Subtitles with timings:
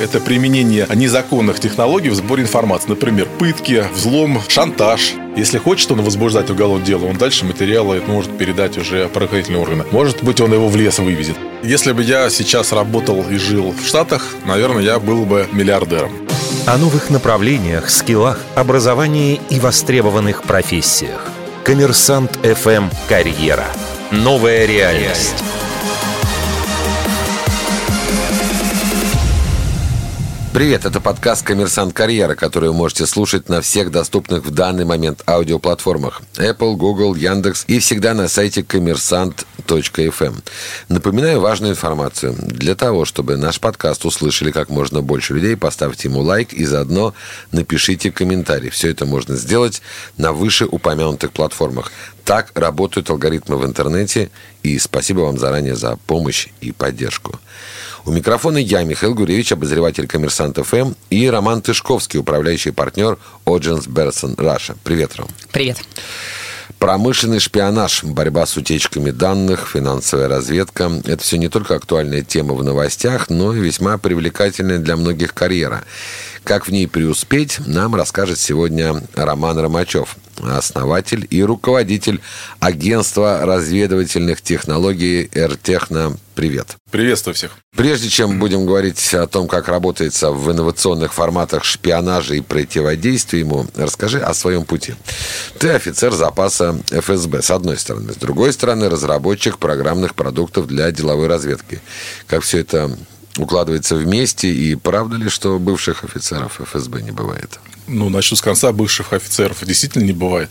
[0.00, 2.88] это применение незаконных технологий в сборе информации.
[2.88, 5.12] Например, пытки, взлом, шантаж.
[5.36, 9.84] Если хочет он возбуждать уголовное дело, он дальше материалы может передать уже правоохранительные органы.
[9.90, 11.36] Может быть, он его в лес вывезет.
[11.62, 16.10] Если бы я сейчас работал и жил в Штатах, наверное, я был бы миллиардером.
[16.66, 21.28] О новых направлениях, скиллах, образовании и востребованных профессиях.
[21.64, 23.66] Коммерсант ФМ «Карьера».
[24.10, 25.44] Новая реальность.
[30.52, 35.22] Привет, это подкаст «Коммерсант Карьера», который вы можете слушать на всех доступных в данный момент
[35.28, 40.42] аудиоплатформах Apple, Google, Яндекс и всегда на сайте коммерсант.фм.
[40.88, 42.34] Напоминаю важную информацию.
[42.36, 47.14] Для того, чтобы наш подкаст услышали как можно больше людей, поставьте ему лайк и заодно
[47.52, 48.70] напишите комментарий.
[48.70, 49.82] Все это можно сделать
[50.16, 51.92] на вышеупомянутых платформах.
[52.24, 54.32] Так работают алгоритмы в интернете,
[54.64, 57.38] и спасибо вам заранее за помощь и поддержку.
[58.10, 64.34] У микрофона я, Михаил Гуревич, обозреватель «Коммерсант ФМ» и Роман Тышковский, управляющий партнер Odgers Berndtson
[64.36, 64.74] Russia.
[64.82, 65.28] Привет, Ром.
[65.52, 65.76] Привет.
[66.80, 72.64] Промышленный шпионаж, борьба с утечками данных, финансовая разведка– это все не только актуальная тема в
[72.64, 75.84] новостях, но и весьма привлекательная для многих карьера.
[76.42, 82.20] Как в ней преуспеть, нам расскажет сегодня Роман Ромачев, основатель и руководитель
[82.58, 86.16] агентства разведывательных технологий «Р-Техно».
[86.34, 86.76] Привет.
[86.90, 87.50] Приветствую всех.
[87.76, 93.66] Прежде чем будем говорить о том, как работается в инновационных форматах шпионажа и противодействия ему,
[93.76, 94.94] расскажи о своем пути.
[95.58, 98.12] Ты офицер запаса ФСБ, с одной стороны.
[98.12, 101.80] С другой стороны, разработчик программных продуктов для деловой разведки.
[102.26, 102.96] Как все это
[103.42, 107.58] укладывается вместе, и правда ли, что бывших офицеров ФСБ не бывает?
[107.86, 108.72] Ну, начну с конца.
[108.72, 110.50] Бывших офицеров действительно не бывает.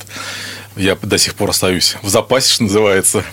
[0.75, 3.23] Я до сих пор остаюсь в запасе, что называется.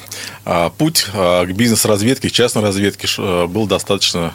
[0.44, 4.32] А путь а, к бизнес-разведке, к частной разведке а, был достаточно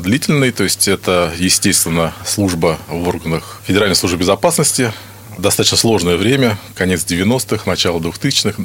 [0.00, 0.50] длительный.
[0.50, 4.92] То есть, это, естественно, служба в органах Федеральной службы безопасности.
[5.36, 8.64] Достаточно сложное время, конец 90-х, начало 2000-х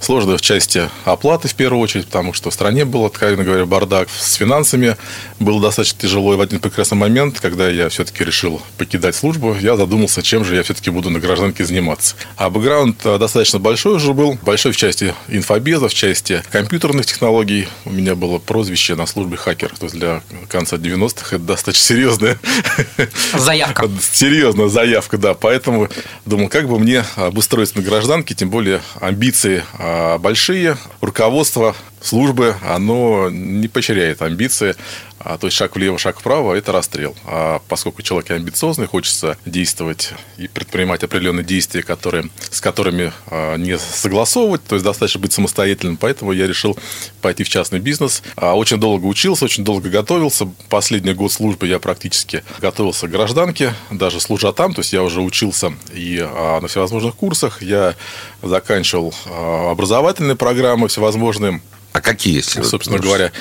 [0.00, 4.08] Сложно в части оплаты, в первую очередь, потому что в стране был, откровенно говоря, бардак.
[4.10, 4.96] С финансами
[5.40, 6.34] было достаточно тяжело.
[6.34, 10.54] И в один прекрасный момент, когда я все-таки решил покидать службу, я задумался, чем же
[10.54, 12.14] я все-таки буду на гражданке заниматься.
[12.36, 14.38] А бэкграунд э, достаточно большой уже был.
[14.42, 17.68] Большой в части инфобеза, в части компьютерных технологий.
[17.84, 19.72] У меня было прозвище на службе хакер.
[19.78, 22.38] То есть для конца 90-х это достаточно серьезная
[23.34, 23.90] заявка.
[24.12, 25.34] Серьезная заявка, да.
[25.34, 25.88] Поэтому
[26.24, 29.87] думал, как бы мне обустроиться на гражданке, тем более амбиции а,
[30.18, 34.76] большие руководство службы, оно не поощряет амбиции.
[35.20, 37.14] А, то есть шаг влево, шаг вправо– это расстрел.
[37.24, 43.78] А поскольку человек амбициозный, хочется действовать и предпринимать определенные действия, которые, с которыми а, не
[43.78, 45.96] согласовывать, то есть достаточно быть самостоятельным.
[45.96, 46.78] Поэтому я решил
[47.20, 48.22] пойти в частный бизнес.
[48.36, 50.48] А, очень долго учился, очень долго готовился.
[50.68, 54.72] Последний год службы я практически готовился к гражданке, даже служа там.
[54.72, 56.26] То есть я уже учился и
[56.60, 57.60] на всевозможных курсах.
[57.62, 57.96] Я
[58.42, 61.60] заканчивал образовательные программы всевозможные.
[61.98, 63.32] А какие, Собственно говоря,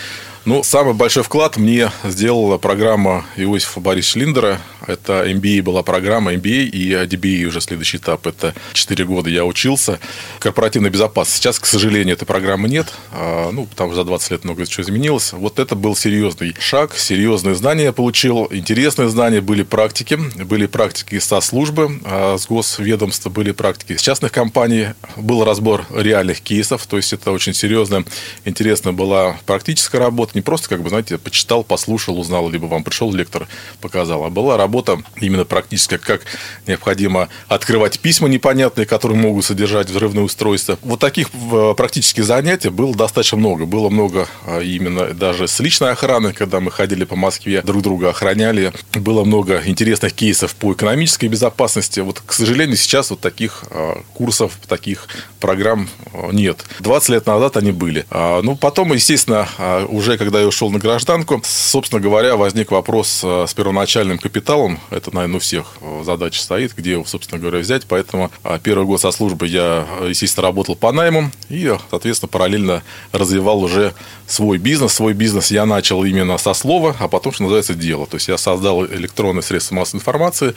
[0.47, 4.61] ну, самый большой вклад мне сделала программа Иосифа Борисовича Линдера.
[4.87, 8.25] Это MBA была программа, MBA и DBA уже следующий этап.
[8.25, 9.99] Это 4 года я учился.
[10.39, 11.43] Корпоративная безопасность.
[11.43, 12.93] Сейчас, к сожалению, этой программы нет.
[13.11, 15.33] А, ну, потому что за 20 лет много чего изменилось.
[15.33, 20.17] Вот это был серьезный шаг, серьезные знания получил, интересные знания, были практики.
[20.45, 24.91] Были практики со службы, а, с госведомства, были практики с частных компаний.
[25.17, 28.05] Был разбор реальных кейсов, то есть это очень серьезно,
[28.45, 33.11] интересно была практическая работа не просто, как бы, знаете, почитал, послушал, узнал, либо вам пришел
[33.11, 33.47] лектор,
[33.81, 36.21] показал, а была работа именно практически, как
[36.67, 40.77] необходимо открывать письма непонятные, которые могут содержать взрывные устройства.
[40.83, 43.65] Вот таких э, практических занятий было достаточно много.
[43.65, 48.09] Было много э, именно даже с личной охраной, когда мы ходили по Москве, друг друга
[48.09, 48.73] охраняли.
[48.93, 52.01] Было много интересных кейсов по экономической безопасности.
[52.01, 55.07] Вот, к сожалению, сейчас вот таких э, курсов, таких
[55.39, 55.89] программ
[56.31, 56.63] нет.
[56.79, 58.05] 20 лет назад они были.
[58.11, 59.47] А, ну, потом, естественно,
[59.87, 64.79] уже когда я ушел на гражданку, собственно говоря, возник вопрос э, с первоначальным капиталом.
[64.89, 67.85] Это, наверное, у всех э, задача стоит, где его, собственно говоря, взять.
[67.88, 73.63] Поэтому э, первый год со службы я, естественно, работал по найму и, соответственно, параллельно развивал
[73.63, 73.94] уже
[74.27, 74.94] свой бизнес.
[74.94, 78.06] Свой бизнес я начал именно со слова, а потом, что называется, дело.
[78.06, 80.53] То есть я создал электронные средства массовой информации,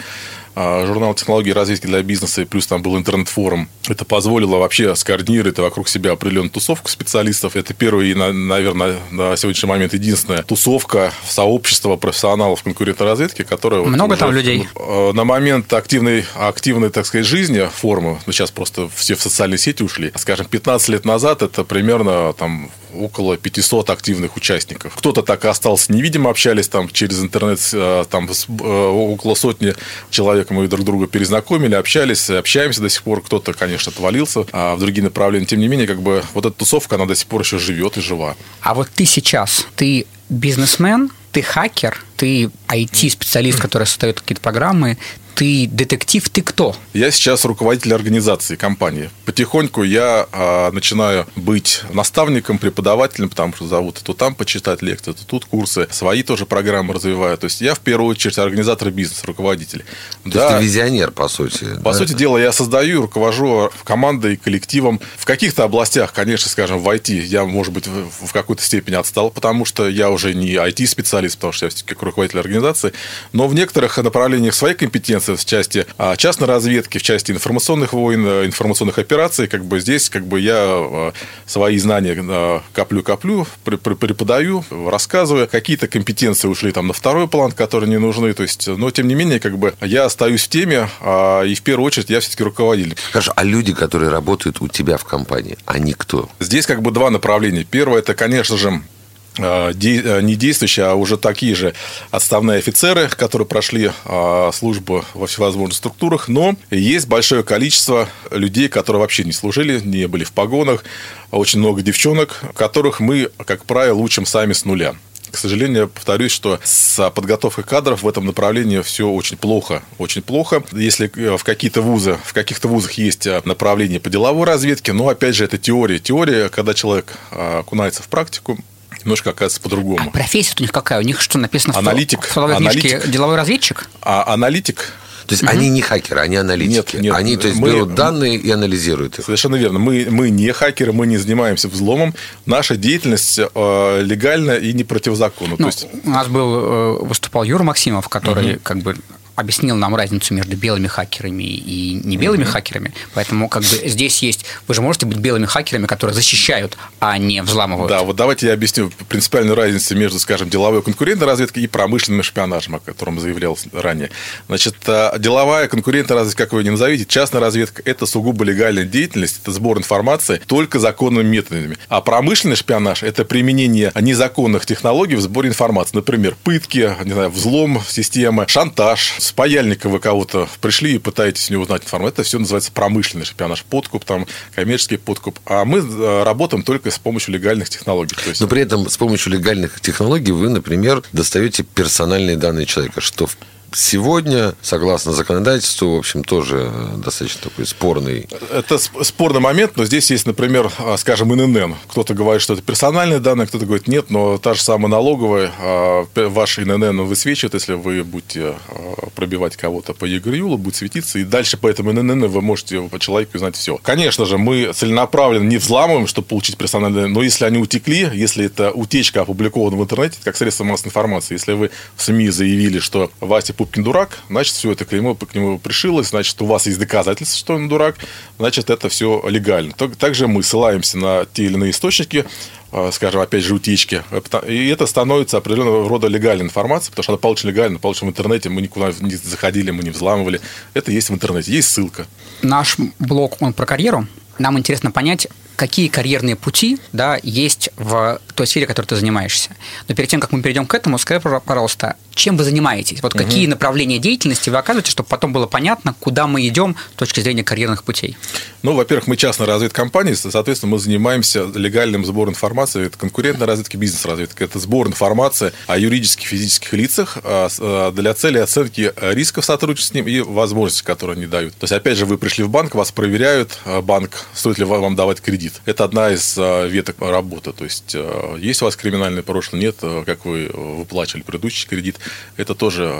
[0.56, 3.68] журнал технологии развития для бизнеса, и плюс там был интернет-форум.
[3.88, 7.56] Это позволило вообще скоординировать вокруг себя определенную тусовку специалистов.
[7.56, 13.82] Это первая и, наверное, на сегодняшний момент единственная тусовка сообщества профессионалов конкурентной разведки, которая...
[13.82, 14.68] Много вот там людей?
[14.74, 19.58] А, на момент активной, активной, так сказать, жизни форума, ну, сейчас просто все в социальные
[19.58, 24.94] сети ушли, скажем, 15 лет назад это примерно там около 500 активных участников.
[24.96, 29.74] Кто-то так и остался невидимо, общались там через интернет, э, там э, около сотни
[30.10, 33.22] человек мы друг друга перезнакомили, общались, общаемся до сих пор.
[33.22, 35.46] Кто-то, конечно, отвалился а в другие направления.
[35.46, 38.00] Тем не менее, как бы вот эта тусовка, она до сих пор еще живет и
[38.00, 38.36] жива.
[38.60, 44.98] А вот ты сейчас, ты бизнесмен, ты хакер, ты IT-специалист, который создает какие-то программы,
[45.34, 46.74] ты детектив, ты кто?
[46.92, 49.10] Я сейчас руководитель организации, компании.
[49.24, 55.26] Потихоньку я а, начинаю быть наставником, преподавателем, потому что зовут то там почитать лекции, то
[55.26, 55.88] тут курсы.
[55.90, 57.38] Свои тоже программы развиваю.
[57.38, 59.84] То есть я в первую очередь организатор бизнеса, руководитель.
[60.24, 61.64] То да, есть ты визионер, по сути.
[61.82, 61.94] По да?
[61.94, 65.00] сути дела, я создаю и руковожу командой, коллективом.
[65.16, 69.64] В каких-то областях, конечно, скажем, в IT я, может быть, в какой-то степени отстал, потому
[69.64, 72.92] что я уже не IT-специалист, потому что я все-таки руководитель организации.
[73.32, 78.26] Но в некоторых направлениях своей компетенции в части а, частной разведки, в части информационных войн,
[78.26, 81.12] э, информационных операций, как бы здесь как бы я э,
[81.46, 85.48] свои знания э, коплю-коплю, преподаю, рассказываю.
[85.48, 88.32] Какие-то компетенции ушли там на второй план, которые не нужны.
[88.32, 91.62] То есть, но тем не менее, как бы я остаюсь в теме, а, и в
[91.62, 92.96] первую очередь я все-таки руководитель.
[93.12, 96.28] Хорошо, а люди, которые работают у тебя в компании, они кто?
[96.40, 97.64] Здесь как бы два направления.
[97.64, 98.99] Первое, это, конечно же, Э, э,
[99.40, 101.74] не действующие, а уже такие же
[102.10, 109.00] отставные офицеры, которые прошли э, службу во всевозможных структурах, но есть большое количество людей, которые
[109.00, 110.84] вообще не служили, не были в погонах,
[111.30, 114.94] очень много девчонок, которых мы, как правило, учим сами с нуля.
[115.30, 119.84] К сожалению, повторюсь, что с подготовкой кадров в этом направлении все очень плохо.
[119.98, 120.64] Очень плохо.
[120.72, 125.44] Если в какие-то вузы, в каких-то вузах есть направление по деловой разведке, но опять же
[125.44, 126.00] это теория.
[126.00, 128.58] Теория, когда человек окунается в практику,
[129.04, 130.08] немножко оказывается по-другому.
[130.08, 130.98] А профессия у них какая?
[131.00, 133.88] У них что написано аналитик, в словой аналитик, деловой разведчик?
[134.02, 134.92] А аналитик
[135.30, 135.52] то есть угу.
[135.52, 136.96] они не хакеры, они аналитики.
[136.96, 137.14] Нет, нет.
[137.14, 139.24] Они то есть, мы, берут данные и анализируют их.
[139.24, 139.78] Совершенно верно.
[139.78, 142.16] Мы, мы не хакеры, мы не занимаемся взломом.
[142.46, 145.54] Наша деятельность э, легальна и не противозаконна.
[145.56, 145.86] Ну, есть...
[146.02, 148.60] У нас был э, выступал Юра Максимов, который угу.
[148.64, 148.96] как бы
[149.36, 152.46] объяснил нам разницу между белыми хакерами и не белыми mm-hmm.
[152.46, 152.92] хакерами.
[153.14, 154.44] Поэтому как бы здесь есть...
[154.68, 157.88] Вы же можете быть белыми хакерами, которые защищают, а не взламывают.
[157.88, 162.76] Да, вот давайте я объясню принципиальную разницу между, скажем, деловой конкурентной разведкой и промышленным шпионажем,
[162.76, 164.10] о котором заявлял ранее.
[164.48, 168.84] Значит, э, деловая конкурентная разведка, как вы ее не назовите, частная разведка– это сугубо легальная
[168.84, 171.78] деятельность, это сбор информации только законными методами.
[171.88, 175.96] А промышленный шпионаж– это применение незаконных технологий в сборе информации.
[175.96, 181.52] Например, пытки, не знаю, взлом системы, шантаж, с паяльника вы кого-то пришли и пытаетесь у
[181.52, 182.14] него узнать информацию.
[182.14, 185.38] Это все называется промышленный шпионаж, подкуп, там, коммерческий подкуп.
[185.46, 188.16] А мы э, работаем только с помощью легальных технологий.
[188.26, 188.40] есть...
[188.40, 193.36] Но при этом с помощью легальных технологий вы, например, достаете персональные данные человека, что в
[193.72, 198.28] сегодня, согласно законодательству, в общем, тоже достаточно такой спорный.
[198.52, 201.74] Это спорный момент, но здесь есть, например, а, скажем, ИНН.
[201.88, 206.06] Кто-то говорит, что это персональные данные, кто-то говорит, нет, но та же самая налоговая, а,
[206.14, 211.56] ваш ИНН высвечивает, если вы будете а, пробивать кого-то по ЕГРЮЛу, будет светиться, и дальше
[211.56, 213.78] по этому ИНН вы можете по человеку узнать все.
[213.82, 218.46] Конечно же, мы целенаправленно не взламываем, чтобы получить персональные данные, но если они утекли, если
[218.46, 223.10] это утечка опубликована в интернете, как средство массовой информации, если вы в СМИ заявили, что
[223.20, 227.38] Вася Пупкин дурак, значит, все это клеймо к нему пришилось, значит, у вас есть доказательства,
[227.38, 227.96] что он дурак,
[228.38, 229.74] значит, это все легально.
[229.74, 232.24] Также мы ссылаемся на те или иные источники,
[232.72, 234.02] а, скажем, опять же, утечки.
[234.48, 238.48] И это становится определенного рода легальной информацией, потому что она получена легально, получена в интернете,
[238.48, 240.40] мы никуда не заходили, мы не взламывали.
[240.72, 242.06] Это есть в интернете, есть ссылка.
[242.40, 244.06] Наш блог, он про карьеру.
[244.38, 249.50] Нам интересно понять, какие карьерные пути да, есть в той сфере, которой ты занимаешься.
[249.86, 253.02] Но перед тем, как мы перейдем к этому, скажи, пожалуйста, чем вы занимаетесь?
[253.02, 253.24] Вот угу.
[253.24, 257.42] какие направления деятельности вы оказываете, чтобы потом было понятно, куда мы идем с точки зрения
[257.42, 258.16] карьерных путей?
[258.62, 262.86] Ну, во-первых, мы частная разведкомпания, соответственно, мы занимаемся легальным сбором информации.
[262.86, 264.44] Это конкурентная разведка, бизнес-разведка.
[264.44, 269.94] Это сбор информации о юридических, физических лицах а, а, для цели оценки рисков сотрудничества с
[269.94, 271.54] ним и возможностей, которые они дают.
[271.54, 275.20] То есть, опять же, вы пришли в банк, вас проверяют, банк, стоит ли вам давать
[275.20, 275.54] кредит.
[275.64, 277.52] Это одна из а, веток работы.
[277.52, 281.98] То есть, а, есть у вас криминальное прошлое, нет, а, как вы выплачивали предыдущий кредит.
[282.36, 282.90] Это тоже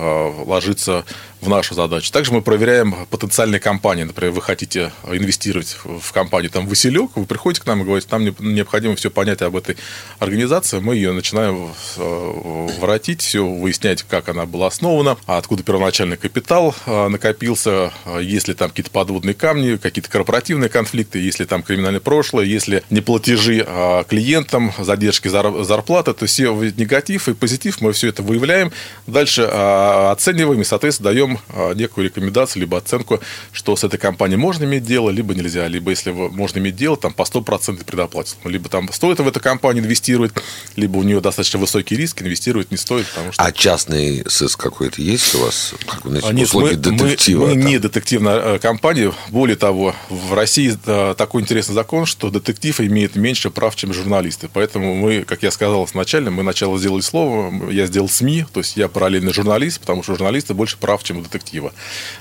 [0.47, 1.05] ложится
[1.41, 2.13] в нашу задачу.
[2.13, 4.05] Также мы проверяем потенциальные компании.
[4.05, 8.25] Например, вы хотите инвестировать в компанию там Василек, вы приходите к нам и говорите, нам
[8.41, 9.77] необходимо все понять об этой
[10.19, 17.93] организации, мы ее начинаем воротить, все выяснять, как она была основана, откуда первоначальный капитал накопился,
[18.21, 22.83] есть ли там какие-то подводные камни, какие-то корпоративные конфликты, есть ли там криминальное прошлое, если
[22.91, 23.67] неплатежи
[24.09, 28.73] клиентам, задержки зарплаты, то все негатив и позитив, мы все это выявляем,
[29.07, 31.39] дальше оцениваем и, соответственно, даем
[31.75, 33.21] некую рекомендацию, либо оценку,
[33.53, 37.13] что с этой компанией можно иметь дело, либо нельзя, либо если можно иметь дело, там
[37.13, 40.33] по 100% предоплате, либо там стоит в эту компанию инвестировать,
[40.77, 43.43] либо у нее достаточно высокий риск, инвестировать не стоит, потому что...
[43.43, 45.75] А частный сыск какой-то есть у вас?
[45.87, 47.47] Как, значит, Нет, услуги мы, детектива?
[47.47, 50.77] Мы, мы не детективная компания, более того, в России
[51.15, 55.87] такой интересный закон, что детектив имеет меньше прав, чем журналисты, поэтому мы, как я сказал
[55.87, 60.15] сначала, мы сначала сделали слово, я сделал СМИ, то есть я параллельный журналист, потому что
[60.15, 61.73] журналисты больше прав, чем у детектива.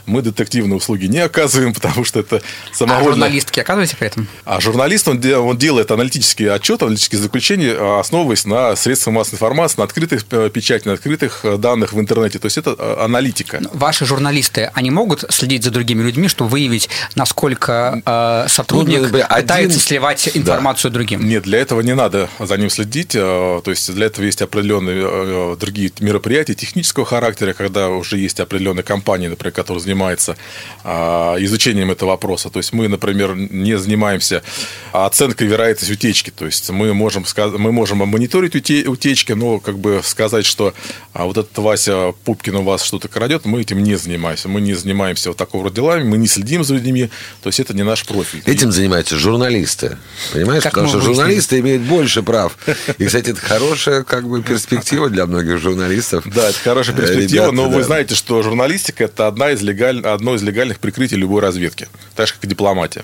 [0.06, 2.42] Мы детективные услуги не оказываем, потому что это
[2.74, 3.00] самого...
[3.00, 4.28] А журналистки оказываете при этом?
[4.46, 9.78] А журналист, он, он делает аналитические отчеты, аналитические заключения, а, основываясь на средствах массовой информации,
[9.78, 12.40] на открытых э, печати, на открытых э, данных в интернете.
[12.40, 13.62] То есть это э, аналитика.
[13.74, 19.56] Ваши журналисты, они могут следить за другими людьми, чтобы выявить, насколько э, сотрудник ну, пытается
[19.56, 19.72] один...
[19.72, 20.96] сливать информацию да.
[20.96, 21.28] другим?
[21.28, 23.10] Нет, для этого не надо за ним следить.
[23.10, 29.30] То есть для этого есть определенные другие мероприятия технического характера, когда уже есть определенная компания,
[29.30, 30.38] например, которая занимается
[30.84, 32.50] а, изучением этого вопроса.
[32.50, 34.44] То есть мы, например, не занимаемся
[34.92, 36.30] оценкой вероятности утечки.
[36.30, 37.26] То есть мы можем,
[37.58, 40.74] мы можем мониторить утечки, но как бы сказать, что
[41.14, 44.48] а, вот этот Вася Пупкин у вас что-то крадет, мы этим не занимаемся.
[44.50, 47.10] Мы не занимаемся вот такого рода делами, мы не следим за людьми.
[47.42, 48.42] То есть это не наш профиль.
[48.46, 49.98] Этим занимаются журналисты.
[50.34, 50.64] Понимаешь?
[50.64, 52.58] Как Потому что журналисты имеют больше прав.
[52.98, 56.26] И, кстати, это хорошая как бы перспектива для многих журналистов.
[56.40, 57.76] Да, это хорошая перспектива, Ребята, но да.
[57.76, 60.00] вы знаете, что журналистика– это одна из легаль...
[60.02, 61.88] одно из легальных прикрытий любой разведки.
[62.16, 63.04] Так же, как и дипломатия.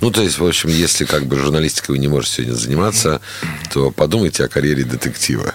[0.00, 3.20] Ну, то есть, в общем, если как бы журналистикой вы не можете сегодня заниматься,
[3.72, 5.54] то подумайте о карьере детектива.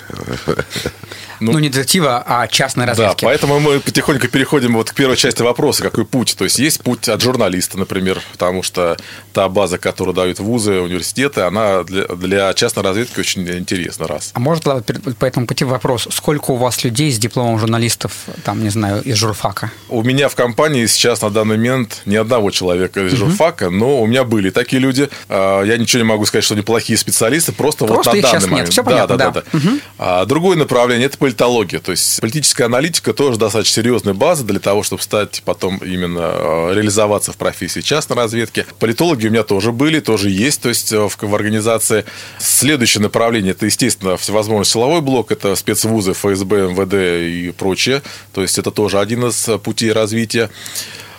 [1.40, 3.22] Ну, ну не детектива, а частной разведки.
[3.22, 6.36] Да, поэтому мы потихоньку переходим вот к первой части вопроса, какой путь.
[6.38, 8.98] То есть есть путь от журналиста, например, потому что
[9.34, 14.32] та база, которую дают вузы, университеты, она для, для частной разведки очень интересна, раз.
[14.34, 18.14] А может по этому пути вопрос, сколько у вас людей с дипломом журналистов,
[18.44, 19.72] там, не знаю, из журфака?
[19.90, 23.26] У меня в компании сейчас на данный момент ни одного человека из угу.
[23.26, 25.10] журфака, но у меня были такие люди.
[25.30, 28.48] А, я ничего не могу сказать, что они плохие специалисты, просто, просто вот на данный
[28.48, 28.68] момент.
[28.68, 28.74] Нет.
[28.74, 29.32] Все понятно, да.
[29.32, 29.58] да, да.
[29.58, 29.80] Угу.
[29.98, 31.80] А другое направление– это политология.
[31.80, 36.74] То есть политическая аналитика тоже достаточно серьезная база для того, чтобы стать потом именно э,
[36.76, 38.64] реализоваться в профессии частной разведки.
[38.78, 42.06] Политологи у меня тоже были, тоже есть, то есть э, в, в организации.
[42.38, 48.04] Следующее направление это, естественно, всевозможный силовой блок, это спецвузы, ФСБ, МВД и прочее.
[48.32, 50.52] То есть это тоже один из путей развития.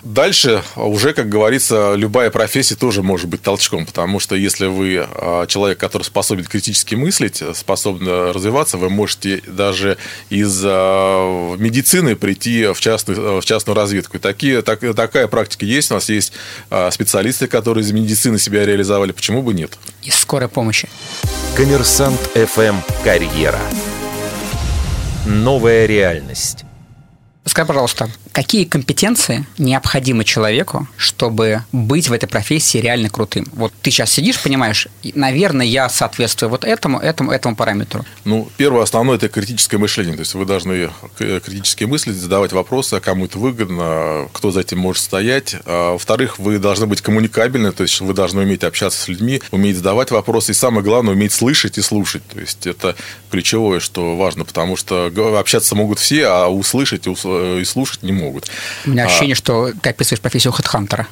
[0.07, 5.45] Дальше уже, как говорится, любая профессия тоже может быть толчком, потому что если вы а,
[5.47, 9.97] человек, который способен критически мыслить, способен развиваться, вы можете даже
[10.29, 14.15] из а, медицины прийти в частную, в частную разведку.
[14.15, 15.91] И такие, так, такая практика есть.
[15.91, 16.31] У нас есть
[16.69, 19.11] а, специалисты, которые из медицины себя реализовали.
[19.11, 19.77] Почему бы нет?
[20.03, 20.87] Из скорой помощи.
[21.57, 23.59] Коммерсант ФМ «Карьера».
[25.25, 26.63] Новая реальность.
[27.47, 33.47] Скажи, пожалуйста, какие компетенции необходимы человеку, чтобы быть в этой профессии реально крутым?
[33.53, 38.05] Вот ты сейчас сидишь, понимаешь, наверное, я соответствую вот этому, этому, этому параметру.
[38.25, 40.15] Ну, первое основное– это критическое мышление.
[40.15, 44.79] То есть вы должны критически мыслить, задавать вопросы, а кому это выгодно, кто за этим
[44.79, 45.55] может стоять.
[45.65, 49.77] А, во-вторых, вы должны быть коммуникабельны, то есть вы должны уметь общаться с людьми, уметь
[49.77, 52.23] задавать вопросы, и самое главное– уметь слышать и слушать.
[52.27, 52.95] То есть это
[53.31, 57.09] ключевое, что важно, потому что общаться могут все, а услышать и
[57.65, 58.49] слушать не могут.
[58.85, 59.37] У меня ощущение, а...
[59.37, 61.07] что ты описываешь профессию хедхантера.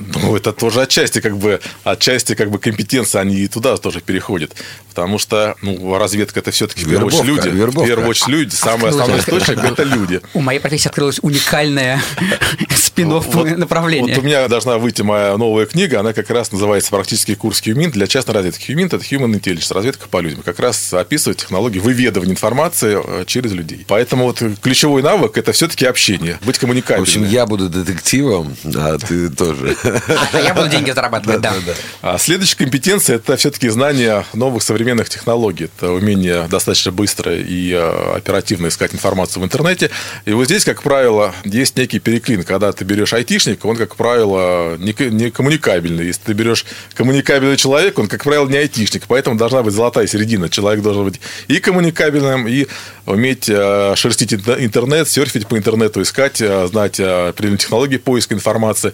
[0.00, 4.54] Ну, это тоже отчасти как бы, отчасти как бы компетенции, они и туда тоже переходят.
[5.00, 7.48] Потому что, ну, разведка это все-таки в первую очередь люди.
[7.48, 7.80] Вербовка.
[7.80, 8.54] В первую очередь люди.
[8.54, 10.20] Самый основной источник это люди.
[10.34, 12.00] У моей профессии открылась уникальная
[12.76, 14.14] спинов вот, направление.
[14.14, 17.94] Вот у меня должна выйти моя новая книга, она как раз называется «Практический курс Хьюминт»
[17.94, 18.66] для частной разведки.
[18.66, 20.42] Хьюминт– это Human Intelligence, разведка по людям.
[20.42, 23.84] Как раз описывает технологии выведывания информации э, через людей.
[23.88, 27.04] Поэтому вот ключевой навык– это все-таки общение, быть коммуникабельным.
[27.04, 29.76] В общем, я буду детективом, а ты тоже.
[30.32, 31.54] А я буду деньги зарабатывать, да.
[32.02, 35.64] А следующая компетенция– это все-таки знание новых современных современных технологий.
[35.64, 39.90] Это умение достаточно быстро и э, оперативно искать информацию в интернете.
[40.24, 42.42] И вот здесь, как правило, есть некий переклин.
[42.42, 46.06] Когда ты берешь айтишника, он, как правило, не, коммуникабельный.
[46.06, 49.04] Если ты берешь коммуникабельный человек, он, как правило, не айтишник.
[49.06, 50.48] Поэтому должна быть золотая середина.
[50.48, 52.66] Человек должен быть и коммуникабельным, и
[53.06, 58.92] уметь э, шерстить интернет, серфить по интернету, искать, э, знать определенные технологии поиска информации.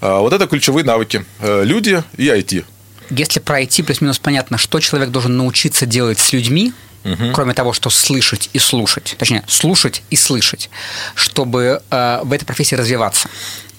[0.00, 1.24] Вот это ключевые навыки.
[1.42, 2.64] Люди и IT.
[3.10, 6.72] Если про IT плюс-минус понятно, что человек должен научиться делать с людьми,
[7.04, 7.32] угу.
[7.32, 10.70] кроме того, что слышать и слушать, точнее, слушать и слышать,
[11.14, 13.28] чтобы э, в этой профессии развиваться.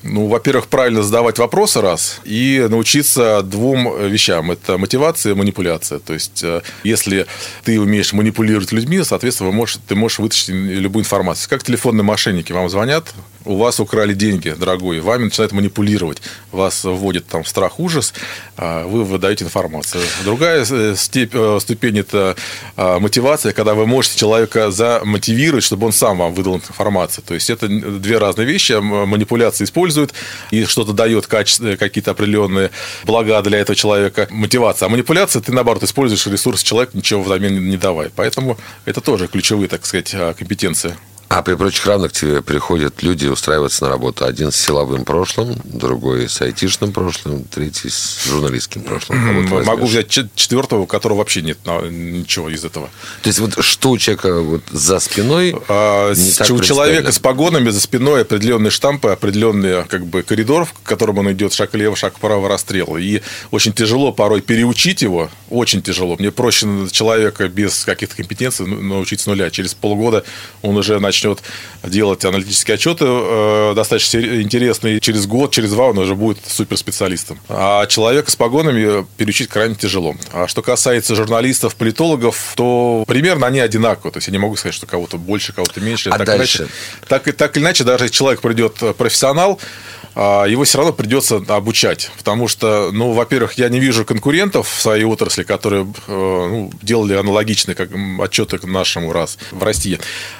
[0.01, 4.49] Ну, во-первых, правильно задавать вопросы раз и научиться двум вещам.
[4.49, 5.99] Это мотивация и манипуляция.
[5.99, 7.27] То есть, э, если
[7.65, 11.49] ты умеешь манипулировать людьми, соответственно, можешь, ты можешь вытащить любую информацию.
[11.49, 13.13] Как телефонные мошенники вам звонят,
[13.49, 18.13] у вас украли деньги, дорогой, вами начинают манипулировать, вас вводят там страх, ужас,
[18.57, 20.03] а вы выдаете информацию.
[20.23, 22.35] Другая э, э, ступень– это
[22.77, 27.23] а, мотивация, когда вы можете человека замотивировать, чтобы он сам вам выдал информацию.
[27.27, 28.73] То есть, это две разные вещи.
[28.73, 30.13] Манипуляция использует
[30.51, 32.69] и что-то дает качество, какие-то определенные
[33.03, 34.27] блага для этого человека.
[34.29, 34.85] Мотивация.
[34.85, 38.11] А манипуляция– ты, наоборот, используешь ресурс человека, ничего взамен не давай.
[38.15, 40.95] Поэтому это тоже ключевые, так сказать, а, компетенции.
[41.29, 44.25] А при прочих равных к тебе приходят люди устраиваться на работу.
[44.25, 49.47] Один с силовым прошлым, другой с айтишным прошлым, третий с журналистским прошлым.
[49.63, 51.59] Могу взять четвертого, у которого вообще нет
[51.91, 52.89] ничего из этого.
[53.21, 56.13] То есть вот что у человека вот за спиной а,
[56.49, 61.31] У человека с погонами за спиной определенные штампы, определенный как бы коридор, в котором он
[61.31, 62.97] идет шаг влево, шаг вправо, расстрел.
[62.97, 63.21] И
[63.51, 66.15] очень тяжело порой переучить его, очень тяжело.
[66.17, 69.51] Мне проще человека без каких-то компетенций научить с нуля.
[69.51, 70.23] Через полгода
[70.63, 71.39] он уже начнет начнет
[71.83, 74.99] делать аналитические отчеты э, достаточно интересные.
[74.99, 77.39] Через год, через два он уже будет суперспециалистом.
[77.49, 80.15] А человека с погонами переучить крайне тяжело.
[80.31, 84.11] А что касается журналистов, политологов, то примерно они одинаковые.
[84.13, 86.09] То есть я не могу сказать, что кого-то больше, кого-то меньше.
[86.09, 86.63] А так дальше?
[86.63, 86.73] Иначе,
[87.07, 89.59] так, так или иначе, даже если человек придет профессионал,
[90.08, 92.11] а, его все равно придется обучать.
[92.17, 97.13] Потому что, ну, во-первых, я не вижу конкурентов в своей отрасли, которые э, ну, делали
[97.13, 99.97] аналогичные как, отчеты к нашему раз в России.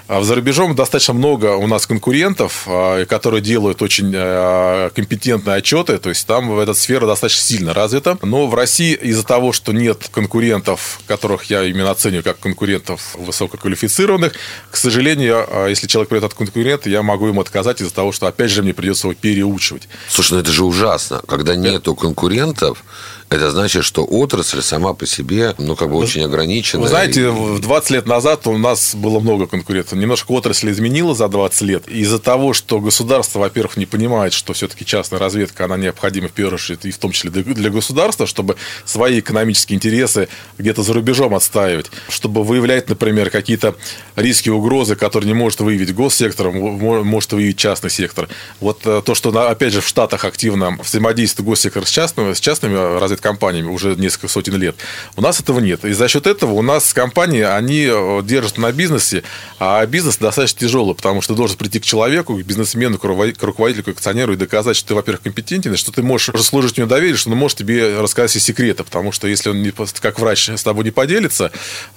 [0.10, 5.98] А за рубежом достаточно много у нас конкурентов, а, которые делают очень э, компетентные отчеты.
[5.98, 8.18] То есть там эта сфера достаточно сильно развита.
[8.22, 14.34] Но в России из-за того, что нет конкурентов, которых я именно оцениваю как конкурентов высококвалифицированных,
[14.72, 18.52] к сожалению, если человек придет от конкурента, я могу ему отказать из-за того, что, опять
[18.52, 19.88] же, мне придется его переучить озвучивать.
[20.10, 21.22] Слушай, ну это же ужасно.
[21.28, 22.84] Когда нету конкурентов,
[23.30, 26.82] это значит, что отрасль сама по себе, ну, как бы очень ограничена.
[26.82, 27.62] Вы знаете, и...
[27.62, 29.94] 20 лет назад у нас было много конкурентов.
[29.94, 31.88] Немножко отрасль изменила за 20 лет.
[31.88, 36.56] Из-за того, что государство, во-первых, не понимает, что все-таки частная разведка, она необходима в первую
[36.56, 41.92] очередь, и в том числе для государства, чтобы свои экономические интересы где-то за рубежом отстаивать,
[42.10, 43.76] чтобы выявлять, например, какие-то
[44.16, 48.28] риски, угрозы, которые не может выявить госсектор, может выявить частный сектор.
[48.60, 53.00] Вот э, то, что, опять же, в Штатах активно взаимодействует госсектор с частными, с частными
[53.00, 54.76] разведками, компаниями уже несколько сотен лет.
[55.16, 55.86] У нас этого нет.
[55.86, 59.24] И за счет этого у нас компании, они э, держат на бизнесе,
[59.60, 63.84] а бизнес достаточно тяжелый, потому что ты должен прийти к человеку, к бизнесмену, к руководителю,
[63.84, 67.18] к акционеру и доказать, что ты, во-первых, компетентен, что ты можешь заслужить у него доверие,
[67.18, 70.64] что он может тебе рассказать все секреты, потому что если он не, как врач с
[70.64, 71.52] тобой не поделится,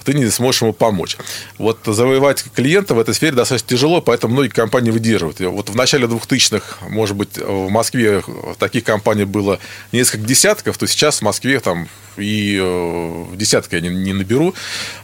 [0.05, 1.17] ты не сможешь ему помочь.
[1.57, 5.41] Вот завоевать клиента в этой сфере достаточно тяжело, поэтому многие компании выдерживают.
[5.41, 8.23] И вот в начале 2000-х, может быть, в Москве
[8.59, 9.59] таких компаний было
[9.93, 14.55] несколько десятков, то сейчас в Москве там и э, десятка я не, не наберу.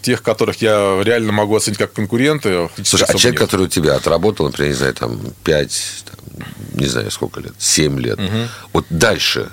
[0.02, 2.68] Тех, которых я реально могу оценить как конкуренты.
[2.84, 3.50] Слушай, а человек, нет.
[3.50, 7.98] который у тебя отработал, например, не знаю, там 5, там, не знаю, сколько лет, 7
[7.98, 8.48] лет, угу.
[8.72, 9.50] вот дальше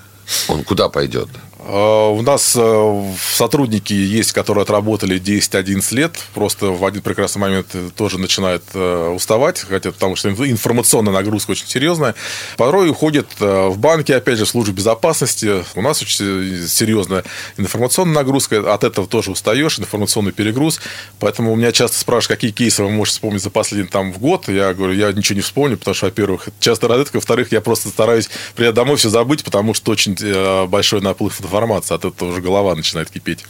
[0.48, 1.30] он куда пойдет?
[1.68, 7.76] А, у нас э, сотрудники есть, которые отработали 10-11 лет, просто в один прекрасный момент
[7.96, 12.14] тоже начинают э, уставать, хотя потому что информационная нагрузка очень серьезная.
[12.58, 15.64] Порой уходят э, в банки, опять же, в службу безопасности.
[15.74, 17.24] У нас очень серьезная
[17.58, 20.80] информационная нагрузка, от этого тоже устаешь, информационный перегруз.
[21.20, 24.48] Поэтому у меня часто спрашивают, какие кейсы вы можете вспомнить за последний там, в год.
[24.50, 28.30] Я говорю, я ничего не вспомню, потому что, во-первых, часто разведка, во-вторых, я просто стараюсь
[28.56, 30.16] приехать домой все забыть, потому что очень
[30.68, 33.46] большой наплыв информации информация, от этого уже голова начинает кипеть.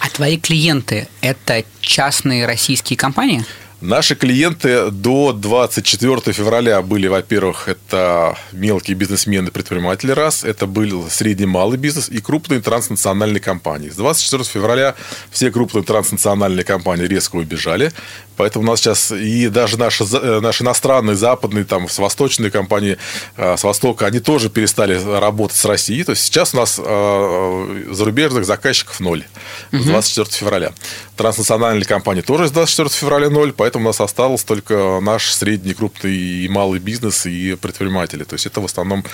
[0.00, 3.44] А твои клиенты– это частные российские компании?
[3.80, 11.46] Наши клиенты до 24 февраля были, во-первых, это мелкие бизнесмены, предприниматели раз, это был средний
[11.46, 13.88] малый бизнес и крупные транснациональные компании.
[13.88, 14.94] С 24 февраля
[15.30, 17.90] все крупные транснациональные компании резко убежали,
[18.36, 22.98] поэтому у нас сейчас и даже наши, э, наши иностранные, западные, там, с восточные компании,
[23.38, 26.04] э, с Востока, они тоже перестали работать с Россией.
[26.04, 29.24] То есть сейчас у нас э, зарубежных заказчиков ноль
[29.72, 30.72] с 24 февраля.
[31.16, 35.74] Транснациональные компании тоже с 24 февраля ноль, поэтому поэтому у нас остался только наш средний,
[35.74, 38.24] крупный и малый бизнес и предприниматели.
[38.24, 39.04] То есть это в основном...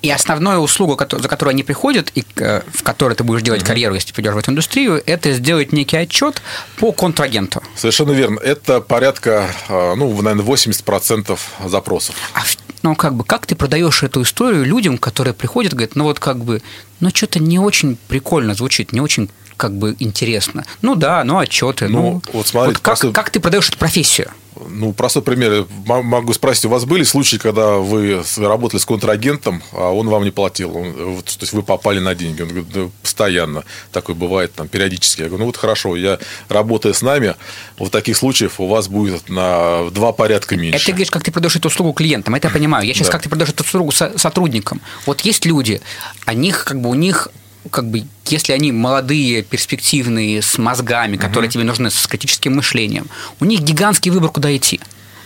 [0.00, 3.66] И основная услуга, за которую они приходят, и э, в которой ты будешь делать mm-hmm.
[3.66, 6.40] карьеру, если пойдешь в эту индустрию, это сделать некий отчет
[6.78, 7.62] по контрагенту.
[7.74, 8.40] Совершенно верно.
[8.40, 12.14] Это порядка, э, ну, наверное, 80% запросов.
[12.32, 12.40] А
[12.82, 16.38] ну, как бы, как ты продаешь эту историю людям, которые приходят, говорят, ну, вот как
[16.38, 16.62] бы,
[17.00, 20.64] ну, что-то не очень прикольно звучит, не очень как бы интересно.
[20.82, 21.88] Ну да, ну отчеты.
[21.88, 23.12] Ну, ну вот смотрите, вот как, просто...
[23.12, 24.30] как ты продаешь эту профессию?
[24.70, 25.66] Ну, простой пример.
[25.84, 30.30] Могу спросить, у вас были случаи, когда вы работали с контрагентом, а он вам не
[30.30, 30.76] платил?
[30.76, 32.42] Он, то есть вы попали на деньги.
[32.42, 33.64] Он говорит, да, постоянно.
[33.92, 35.22] Такое бывает там периодически.
[35.22, 37.34] Я говорю, ну вот хорошо, я работаю с нами,
[37.78, 40.78] в таких случаях у вас будет на два порядка меньше.
[40.78, 42.34] Это говоришь, как ты продаешь эту услугу клиентам.
[42.34, 42.86] Это я понимаю.
[42.86, 43.12] Я сейчас да.
[43.12, 44.80] как ты продаешь эту услугу сотрудникам.
[45.04, 45.80] Вот есть люди,
[46.24, 47.28] о них, как бы у них
[47.70, 51.54] как бы, если они молодые, перспективные, с мозгами, которые угу.
[51.54, 53.06] тебе нужны, с критическим мышлением,
[53.40, 54.80] у них гигантский выбор, куда идти.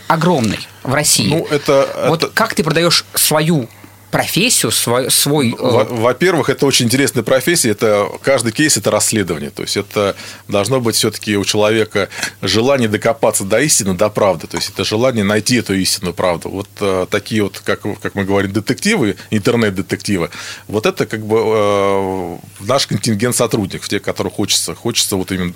[0.09, 1.29] Огромный в России.
[1.29, 2.33] Ну, это, вот это...
[2.33, 3.69] как ты продаешь свою
[4.11, 5.11] профессию, свой...
[5.11, 7.71] свой э, Во-первых, это очень интересная профессия.
[7.71, 9.51] Это, каждый кейс– это расследование.
[9.51, 10.17] То есть, это
[10.49, 12.09] должно быть все-таки у человека
[12.43, 14.47] желание докопаться до истины, до правды.
[14.47, 16.49] То есть, это желание найти эту истинную правду.
[16.49, 20.31] Вот э, такие вот, как, как мы говорим, детективы, интернет-детективы,
[20.67, 25.55] вот это как бы э, наш контингент сотрудников, те, которых хочется, хочется вот именно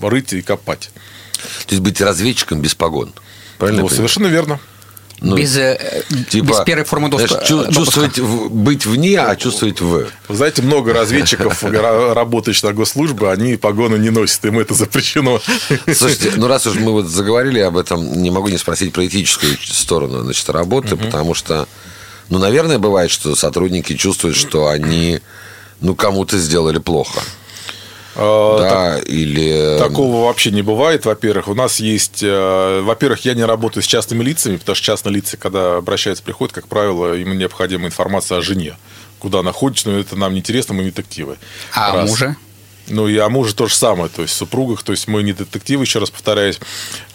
[0.00, 0.90] рыть и копать.
[1.66, 3.12] То есть, быть разведчиком без погон.
[3.58, 3.82] Правильно?
[3.82, 4.60] Ну, совершенно верно.
[5.20, 7.44] Ну, без, э, типа, без первой формы допуска.
[7.46, 10.06] Знаешь, чувствовать, быть вне, а чувствовать в.
[10.28, 11.62] Вы знаете, много разведчиков,
[12.14, 15.40] работающих на госслужбе, они погоны не носят, им это запрещено.
[15.86, 19.56] Слушайте, ну раз уж мы вот заговорили об этом, не могу не спросить про этическую
[19.62, 21.04] сторону значит, работы, угу.
[21.04, 21.66] потому что,
[22.28, 25.20] ну, наверное, бывает, что сотрудники чувствуют, что они,
[25.80, 27.20] ну, кому-то сделали плохо.
[28.16, 29.78] А, да, так, или...
[29.78, 31.48] Такого вообще не бывает, во-первых.
[31.48, 32.22] У нас есть...
[32.22, 36.54] Э, во-первых, я не работаю с частными лицами, потому что частные лица, когда обращаются, приходят,
[36.54, 38.76] как правило, им необходима информация о жене.
[39.18, 41.36] Куда находится, но это нам не интересно, мы детективы.
[41.72, 42.10] А Раз.
[42.10, 42.36] мужа?
[42.88, 45.32] Ну, и о муже то же самое, то есть в супругах, то есть мы не
[45.32, 46.60] детективы, еще раз повторяюсь,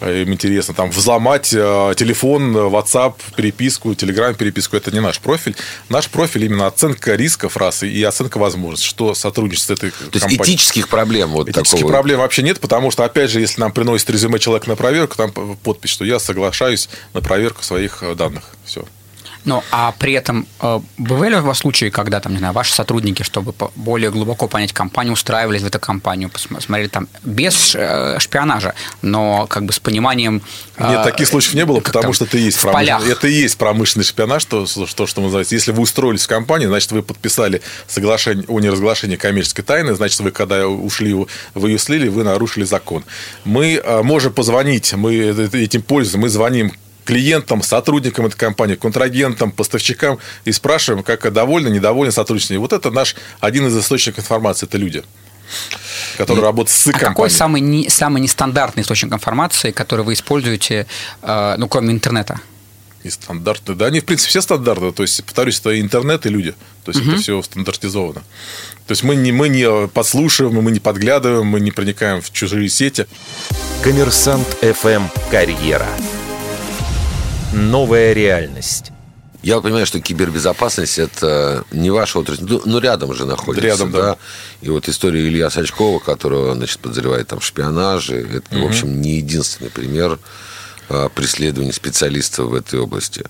[0.00, 5.56] э, им интересно там взломать э, телефон, WhatsApp, переписку, Telegram переписку, это не наш профиль.
[5.88, 10.38] Наш профиль именно оценка рисков раз и оценка возможностей, что сотрудничество с этой то компанией.
[10.38, 11.92] есть этических проблем вот Этических такого...
[11.92, 15.32] проблем вообще нет, потому что, опять же, если нам приносит резюме человек на проверку, там
[15.62, 18.44] подпись, что я соглашаюсь на проверку своих э, данных.
[18.64, 18.84] Все.
[19.44, 23.22] Ну, а при этом э, бывали у вас случаи, когда там, не знаю, ваши сотрудники,
[23.22, 29.46] чтобы более глубоко понять компанию, устраивались в эту компанию, посмотрели там без э, шпионажа, но
[29.48, 30.42] как бы с пониманием...
[30.76, 33.02] Э, Нет, таких случаев не было, потому что это есть, промышлен...
[33.02, 35.54] это и есть промышленный шпионаж, то, что, что называется.
[35.54, 40.30] Если вы устроились в компанию, значит, вы подписали соглашение о неразглашении коммерческой тайны, значит, вы
[40.30, 41.14] когда ушли,
[41.54, 43.04] вы ее слили, вы нарушили закон.
[43.44, 46.72] Мы можем позвонить, мы этим пользуемся, мы звоним
[47.04, 52.56] клиентам, сотрудникам этой компании, контрагентам, поставщикам и спрашиваем, как довольны, недовольны сотрудничеством.
[52.56, 55.02] И вот это наш один из источников информации, это люди
[56.16, 57.14] которые и, работают с а компанией.
[57.14, 60.86] какой самый, не, самый нестандартный источник информации, который вы используете,
[61.22, 62.40] э, ну, кроме интернета?
[63.04, 63.74] Нестандартный.
[63.74, 64.92] Да, они, в принципе, все стандартные.
[64.92, 66.54] То есть, повторюсь, это интернет и люди.
[66.84, 67.12] То есть, угу.
[67.12, 68.22] это все стандартизовано.
[68.86, 72.68] То есть, мы не, мы не подслушиваем, мы не подглядываем, мы не проникаем в чужие
[72.68, 73.06] сети.
[73.82, 75.88] Коммерсант FM «Карьера».
[77.52, 78.92] Новая реальность.
[79.42, 83.66] Я понимаю, что кибербезопасность это не ваша отрасль, ну, ну рядом же находится.
[83.66, 84.02] Рядом, да.
[84.02, 84.16] да.
[84.60, 88.66] И вот история Илья Сачкова, которого, значит, подозревает там в шпионаже, это, угу.
[88.66, 90.20] в общем, не единственный пример
[90.88, 93.24] а, преследования специалистов в этой области.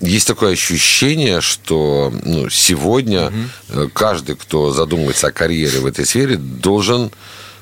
[0.00, 3.32] Есть такое ощущение, что ну, сегодня
[3.72, 3.90] угу.
[3.94, 7.10] каждый, кто задумывается о карьере в этой сфере, должен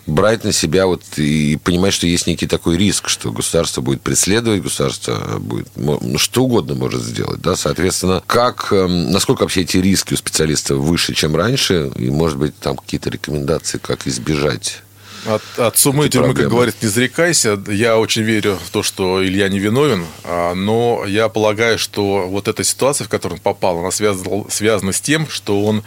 [0.06, 4.62] брать на себя вот и понимать, что есть некий такой риск, что государство будет преследовать,
[4.62, 10.14] государство будет ну, что угодно может сделать, да, соответственно, как, эм, насколько вообще эти риски
[10.14, 14.82] у специалистов выше, чем раньше, и, может быть, там какие-то рекомендации, как избежать
[15.26, 17.58] От, от суммы тюрьмы, как говорит, не зарекайся.
[17.68, 22.46] Я очень верю в то, что Илья не виновен, а, но я полагаю, что вот
[22.46, 25.82] эта ситуация, в которую он попал, она связана, связана с тем, что он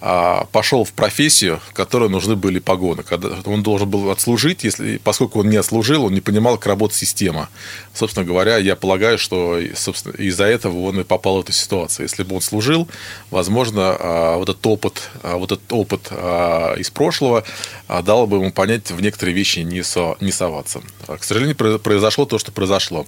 [0.00, 3.02] а, пошел в профессию, в которой нужны были погоны.
[3.02, 6.98] Когда он должен был отслужить, если, поскольку он не отслужил, он не понимал, как работает
[6.98, 7.48] система.
[7.94, 12.06] Собственно говоря, я полагаю, что из-за этого он и попал в эту ситуацию.
[12.06, 12.88] Если бы он служил,
[13.30, 17.44] возможно, а, вот этот опыт, вот этот опыт из прошлого
[17.88, 20.82] дал бы ему понять, в некоторые вещи не, со, не соваться.
[21.06, 23.06] К сожалению, произошло то, что произошло.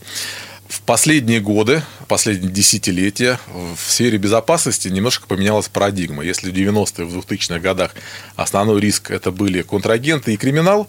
[0.68, 6.24] В последние годы, последние десятилетия в сфере безопасности немножко поменялась парадигма.
[6.24, 7.94] Если в 90-е, в 2000-х годах
[8.34, 10.88] основной риск это были контрагенты и криминал,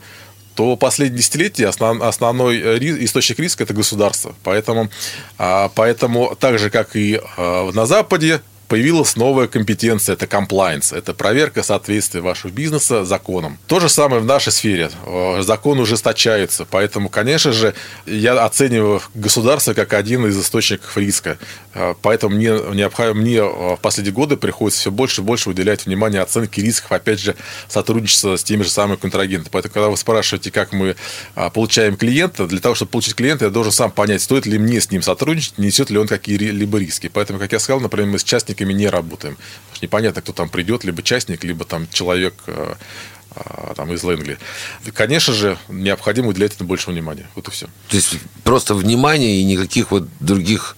[0.56, 4.34] то последние десятилетия основ, основной источник риска– это государство.
[4.44, 4.90] Поэтому,
[5.38, 8.42] а, поэтому так же, как и а, на Западе,
[8.76, 13.58] появилась новая компетенция, это compliance, это проверка соответствия вашего бизнеса законам.
[13.68, 14.92] То же самое в нашей сфере.
[15.06, 17.74] Э, закон ужесточается, поэтому, конечно же,
[18.06, 21.38] я оцениваю государство как один из источников риска.
[21.74, 26.62] Э, поэтому мне, мне в последние годы приходится все больше и больше уделять внимание оценке
[26.62, 27.38] рисков, опять же,
[27.70, 29.52] сотрудничества с теми же самыми контрагентами.
[29.54, 30.98] Поэтому, когда вы спрашиваете, как мы
[31.54, 34.92] получаем клиента, для того, чтобы получить клиента, я должен сам понять, стоит ли мне с
[34.92, 37.08] ним сотрудничать, несет ли он какие-либо риски.
[37.08, 39.38] Поэтому, как я сказал, например, мы с частниками частниками не работаем.
[39.82, 42.76] Непонятно, кто там придет, либо частник, либо там человек э,
[43.36, 44.38] э, там, из Лэнгли.
[44.94, 47.28] Конечно же, необходимо уделять этому больше внимания.
[47.36, 47.68] Вот и все.
[47.90, 50.78] То есть просто внимание и никаких вот других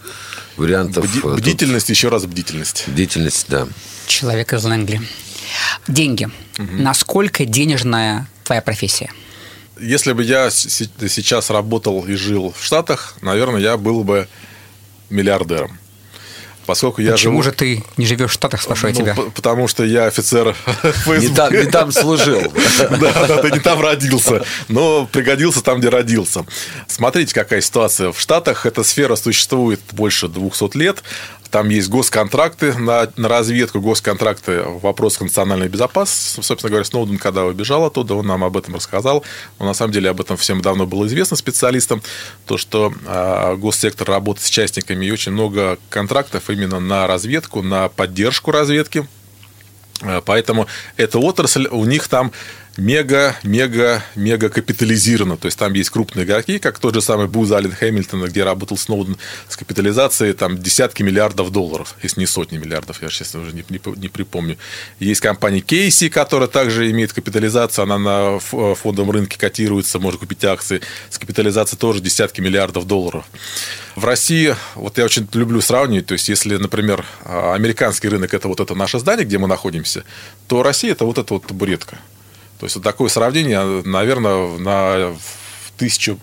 [0.58, 1.06] вариантов.
[1.06, 1.95] Бди- э, бдительность, тут...
[1.95, 2.86] еще раз бдительность.
[2.88, 3.67] Бдительность, да.
[4.08, 5.02] Человек из Лэнгли.
[5.88, 6.26] Деньги.
[6.60, 6.82] Угу.
[6.82, 9.10] Насколько денежная твоя профессия?
[9.80, 14.28] Если бы я сейчас работал и жил в Штатах, наверное, я был бы
[15.10, 15.78] миллиардером.
[16.67, 17.43] Поскольку я Почему живу...
[17.43, 19.15] же ты не живешь в Штатах, спрашиваю ну, тебя?
[19.34, 21.19] Потому что я офицер ФСБ.
[21.19, 22.41] Не там, не там служил.
[22.77, 26.45] Да, да, ты не там родился, но пригодился там, где родился.
[26.88, 28.12] Смотрите, какая ситуация.
[28.12, 31.03] В Штатах эта сфера существует больше 200 лет.
[31.51, 36.41] Там есть госконтракты на, на разведку, госконтракты в вопросах национальной безопасности.
[36.41, 39.23] Собственно говоря, Сноуден, когда убежал оттуда, он нам об этом рассказал.
[39.60, 42.01] Но на самом деле об этом всем давно было известно специалистам.
[42.45, 47.89] То, что э, госсектор работает с частниками и очень много контрактов именно на разведку, на
[47.89, 49.07] поддержку разведки.
[50.01, 52.31] А, поэтому эта отрасль, у них там
[52.77, 55.37] мега, мега, мега капитализировано.
[55.37, 58.77] То есть там есть крупные игроки, как тот же самый Буз Аллен Хэмилтон, где работал
[58.77, 63.65] Сноуден с капитализацией там десятки миллиардов долларов, если не сотни миллиардов, я, честно, уже не,
[63.69, 64.57] не, не припомню.
[64.99, 70.81] Есть компания Кейси, которая также имеет капитализацию, она на фондовом рынке котируется, может купить акции
[71.09, 73.25] с капитализацией тоже десятки миллиардов долларов.
[73.95, 78.59] В России, вот я очень люблю сравнивать, то есть если, например, американский рынок это вот
[78.59, 80.03] это наше здание, где мы находимся,
[80.47, 81.97] то Россия это вот эта вот табуретка.
[82.60, 85.15] То есть вот такое сравнение, наверное, на
[85.78, 86.20] тысячу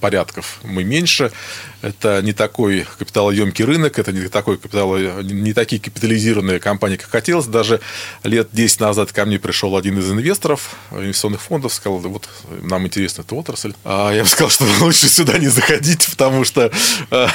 [0.00, 1.32] порядков мы меньше.
[1.80, 7.46] Это не такой капиталоемкий рынок, это не, такой капитал, не такие капитализированные компании, как хотелось.
[7.46, 7.80] Даже
[8.24, 12.28] лет 10 назад ко мне пришел один из инвесторов инвестиционных фондов, сказал, вот
[12.62, 13.74] нам интересна эта отрасль.
[13.84, 16.72] А я бы сказал, что лучше сюда не заходить, потому что
[17.10, 17.28] а,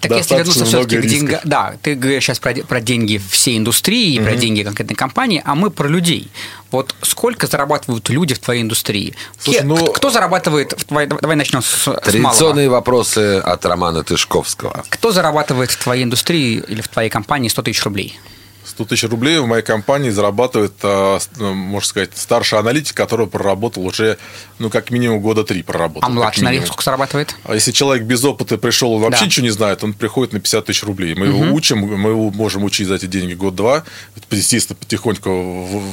[0.00, 1.40] Так если вернуться все-таки к деньгам...
[1.44, 4.26] Да, ты говоришь сейчас про, про деньги всей индустрии, угу.
[4.26, 6.30] про деньги конкретной компании, а мы про людей.
[6.70, 9.14] Вот сколько зарабатывают люди в твоей индустрии?
[9.38, 9.76] Слушай, Ке, ну...
[9.92, 11.08] Кто зарабатывает в твоей...
[11.08, 14.84] Давай начнем с, Традиционные с вопросы от Романа Тышковского.
[14.88, 18.18] Кто зарабатывает в твоей индустрии или в твоей компании 100 тысяч рублей?
[18.66, 23.86] 100 тысяч рублей в моей компании зарабатывает, а, ну, можно сказать, старший аналитик, который проработал
[23.86, 24.18] уже,
[24.58, 26.08] ну, как минимум года три проработал.
[26.08, 27.36] А младший аналитик сколько зарабатывает?
[27.44, 29.26] А если человек без опыта пришел, он вообще да.
[29.26, 31.14] ничего не знает, он приходит на 50 тысяч рублей.
[31.14, 31.44] Мы угу.
[31.44, 33.84] его учим, мы его можем учить за эти деньги год-два,
[34.30, 35.30] естественно, потихоньку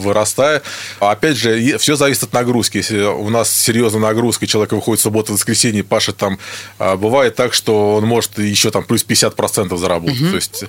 [0.02, 0.62] вырастая.
[1.00, 2.78] А опять же, все зависит от нагрузки.
[2.78, 6.40] Если у нас серьезная нагрузка, человек выходит в субботу, воскресенье, пашет там,
[6.80, 10.22] а, бывает так, что он может еще там плюс 50% заработать.
[10.22, 10.30] Угу.
[10.30, 10.66] То есть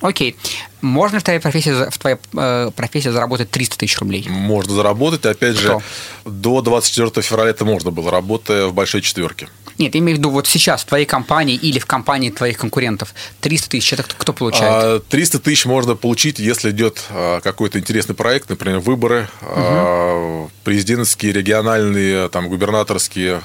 [0.00, 0.36] Окей.
[0.80, 4.26] Можно в твоей профессии, в твоей э, профессии заработать 300 тысяч рублей?
[4.28, 5.26] Можно заработать.
[5.26, 5.80] Опять Кто?
[5.80, 5.84] же,
[6.24, 9.48] до 24 февраля это можно было, работая в большой четверке.
[9.80, 13.14] Нет, я имею в виду вот сейчас в твоей компании или в компании твоих конкурентов
[13.40, 15.08] 300 тысяч, это кто получает?
[15.08, 20.50] 300 а, тысяч можно получить, если идет а, какой-то интересный проект, например, выборы, угу.
[20.64, 23.40] президентские, региональные, там, губернаторские,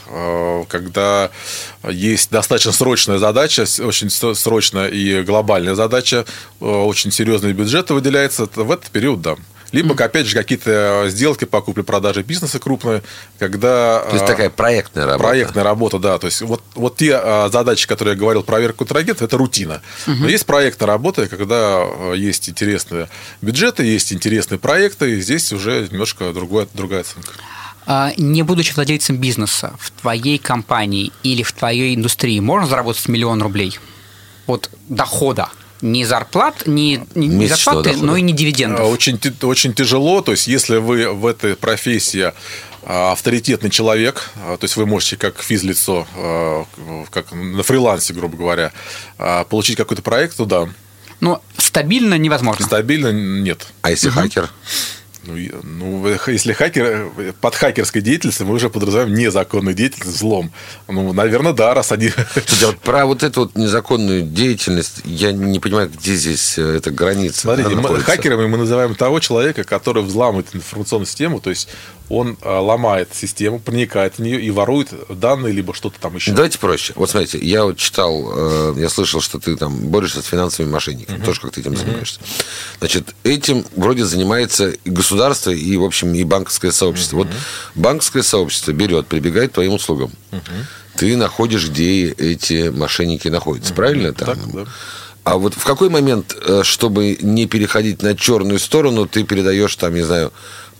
[0.67, 1.31] когда
[1.89, 6.25] есть достаточно срочная задача, очень срочная и глобальная задача,
[6.59, 9.37] очень серьезные бюджеты выделяется, в этот период, да.
[9.71, 10.03] Либо, mm-hmm.
[10.03, 13.03] опять же, какие-то сделки по купле-продаже бизнеса крупные,
[13.39, 14.03] когда...
[14.09, 15.23] То есть, такая проектная работа.
[15.23, 16.17] Проектная работа, да.
[16.17, 19.81] То есть, вот, вот те а, задачи, которые я говорил, проверка контрагентов, это рутина.
[20.05, 20.15] Mm-hmm.
[20.19, 23.09] Но есть проектная работа, когда есть интересные
[23.41, 27.31] бюджеты, есть интересные проекты, и здесь уже немножко другая, другая оценка.
[27.85, 33.41] А, Не будучи владельцем бизнеса в твоей компании или в твоей индустрии, можно заработать миллион
[33.41, 33.79] рублей?
[34.47, 35.49] Вот дохода.
[35.85, 38.89] Не зарплат, не, не зарплаты, но и не А, дивидендов.
[38.89, 40.21] Очень, ти- очень тяжело.
[40.21, 42.33] То есть, если вы в этой профессии
[42.81, 46.65] а, авторитетный человек, а, то есть вы можете как физлицо, а,
[47.11, 48.71] как на фрилансе, грубо говоря,
[49.19, 50.69] а, получить какой-то проект, то да,
[51.19, 52.65] Но стабильно невозможно.
[52.65, 53.67] стабильно нет.
[53.83, 54.49] А если хакер?
[55.25, 57.11] Ну, ну, если хакер,
[57.41, 60.51] под хакерской деятельностью мы уже подразумеваем незаконную деятельность, взлом.
[60.87, 62.09] Ну, наверное, да, раз они...
[62.09, 66.77] Слушайте, а вот про вот эту вот незаконную деятельность я не понимаю, где здесь э,
[66.77, 67.41] эта граница.
[67.41, 71.67] Смотрите, мы- хакерами мы называем того человека, который взламывает информационную систему, то есть
[72.09, 76.31] он а, ломает систему, проникает в нее и ворует данные, либо что-то там еще.
[76.31, 76.93] Давайте проще.
[76.95, 81.23] Вот смотрите, я вот читал, э, я слышал, что ты там борешься с финансовыми мошенниками,
[81.23, 82.19] тоже как ты этим занимаешься.
[82.79, 87.17] Значит, этим вроде занимается и государство, и, в общем, и банковское сообщество.
[87.17, 87.27] Вот
[87.73, 90.11] банковское сообщество берет, прибегает к твоим услугам.
[90.95, 93.73] Ты находишь, где эти мошенники находятся.
[93.73, 94.13] Правильно?
[94.13, 94.27] Там?
[94.27, 94.65] Так, да.
[95.25, 99.95] А вот в какой момент, э, чтобы не переходить на черную сторону, ты передаешь, там,
[99.95, 100.31] не знаю,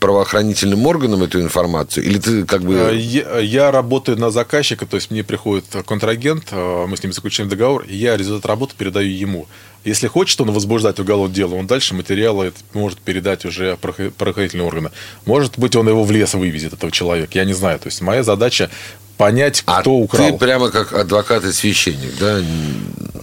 [0.05, 2.03] правоохранительным органам эту информацию?
[2.05, 2.95] Или ты как А, бы...
[2.95, 7.49] Я, я работаю на заказчика, то есть мне приходит контрагент, а, мы с ним заключаем
[7.49, 9.47] договор, и я результат работы передаю ему.
[9.83, 14.89] Если хочет он возбуждать уголовное дело, он дальше материалы может передать уже правоохра- правоохранительные органы.
[15.25, 17.79] Может быть, он его в лес вывезет, этого человека, я не знаю.
[17.79, 18.69] То есть моя задача
[19.17, 20.31] понять, А кто украл.
[20.31, 22.41] ты прямо как адвокат и священник, да?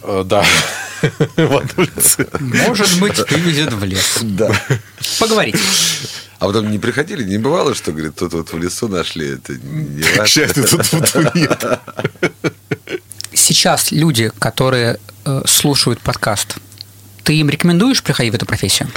[0.04, 0.44] Э, Да.
[1.36, 2.26] В одном лице.
[2.40, 4.18] Может быть, вывезет в лес.
[4.22, 4.50] Да.
[5.18, 5.58] Поговорите.
[6.38, 10.02] А потом не приходили, не бывало, что, говорит, тут вот в лесу нашли, это не
[10.02, 11.64] К счастью, тут тут нет.
[13.32, 16.56] Сейчас люди, которые э, слушают подкаст,
[17.22, 18.88] ты им рекомендуешь приходить в эту профессию?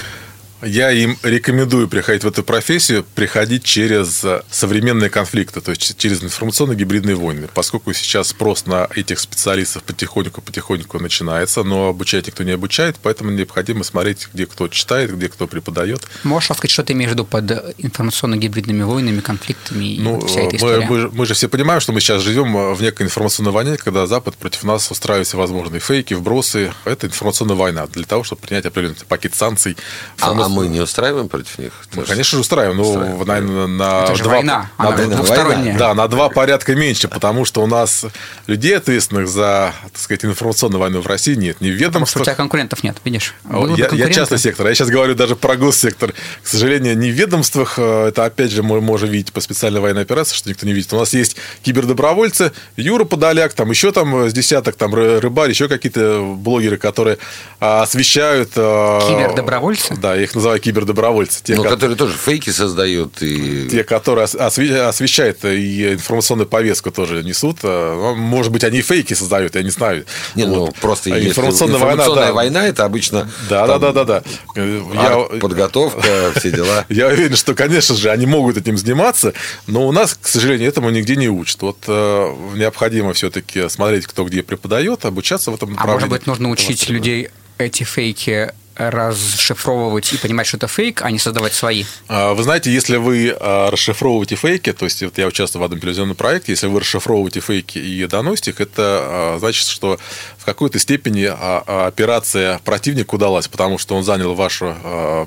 [0.62, 6.24] Я им рекомендую приходить в эту профессию, приходить через э, современные конфликты, то есть через
[6.24, 7.50] информационно-гибридные войны.
[7.54, 13.84] Поскольку сейчас спрос на этих специалистов потихоньку-потихоньку начинается, но обучать никто не обучает, поэтому необходимо
[13.84, 16.08] смотреть, где кто читает, где кто преподает.
[16.24, 20.52] Можешь рассказать, что ты имеешь в виду под информационно-гибридными войнами, конфликтами и Ну, вся эта
[20.52, 20.86] мы, история?
[20.90, 23.78] мы же- мы же все понимаем, что мы сейчас живем э, в некой информационной войне,
[23.78, 26.74] когда Запад против нас устраивает всевозможные фейки, вбросы.
[26.86, 29.76] Это информационная война для того, чтобы принять определенный пакет санкций.
[30.22, 31.72] А, а мы не устраиваем против них?
[31.94, 33.26] Мы, конечно же, устраиваем, но, Устраиваем.
[33.28, 35.16] наверное, на Это же два, война, на, она война.
[35.16, 35.78] двухсторонняя.
[35.78, 38.06] да, на два порядка меньше, потому что у нас
[38.48, 41.60] людей, ответственных за, так сказать, информационную войну в России нет.
[41.62, 42.26] Ни в Потому что у ведомствах.
[42.26, 43.34] тебя конкурентов нет, видишь?
[43.44, 46.14] Было бы Я, я частный сектор, а я сейчас говорю даже про госсектор.
[46.44, 50.02] К сожалению, не в ведомствах, э, это опять же мы можем видеть по специальной военной
[50.04, 50.92] операции, что никто не видит.
[50.94, 55.50] У нас есть кибердобровольцы, Юра Подоляк, там еще там э, с десяток, там ры- рыбарь,
[55.50, 57.18] еще какие-то блогеры, которые
[57.60, 58.52] а, освещают...
[58.56, 59.96] э, Кибердобровольцы?
[59.98, 61.42] Да, я их называю кибердобровольцы.
[61.44, 63.68] Те, Ну, ко- которые тоже фейки создают и...
[63.70, 67.60] те, которые ос- осве- освещают и информационную повестку тоже несут.
[67.64, 70.06] э, ну, Может быть, они и фейки создают, я не знаю.
[70.36, 70.76] Не, ну, Вот.
[70.76, 72.34] просто А если информационная, война, информационная да.
[72.34, 73.30] война, это обычно...
[73.50, 74.22] Да, там да, да, да,
[74.56, 74.62] да.
[74.94, 76.86] Я, подготовка, все дела.
[76.90, 79.34] я уверен, что, конечно же, они могут этим заниматься,
[79.68, 81.62] но у нас, к сожалению, этому нигде не учат.
[81.62, 85.96] Вот э, необходимо все-таки смотреть, кто где преподает, обучаться в этом А направлении.
[85.96, 91.20] может быть, нужно учить людей эти фейки расшифровывать и понимать, что это фейк, а не
[91.20, 91.86] создавать свои?
[92.08, 95.80] А, Вы знаете, если вы а, расшифровываете фейки, то есть вот я участвую в одном
[95.80, 99.98] телевизионном проекте, если вы расшифровываете фейки и доносите их, это а, значит, что
[100.38, 104.76] в какой-то степени операция противника удалась, потому что он занял вашу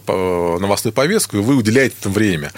[0.07, 2.53] по- новостную повестку, и вы уделяете этому время.